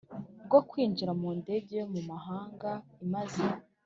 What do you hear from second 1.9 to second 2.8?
mu mahanga